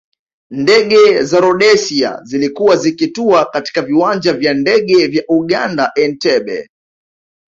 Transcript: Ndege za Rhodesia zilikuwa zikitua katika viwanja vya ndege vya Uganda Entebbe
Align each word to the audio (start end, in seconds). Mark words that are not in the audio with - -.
Ndege 0.51 1.23
za 1.23 1.39
Rhodesia 1.39 2.19
zilikuwa 2.23 2.75
zikitua 2.75 3.45
katika 3.45 3.81
viwanja 3.81 4.33
vya 4.33 4.53
ndege 4.53 5.07
vya 5.07 5.23
Uganda 5.29 5.91
Entebbe 5.95 6.69